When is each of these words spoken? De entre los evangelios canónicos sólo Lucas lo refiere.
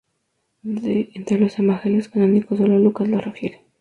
De 0.63 1.11
entre 1.13 1.37
los 1.39 1.59
evangelios 1.59 2.07
canónicos 2.09 2.57
sólo 2.57 2.79
Lucas 2.79 3.07
lo 3.07 3.19
refiere. 3.19 3.61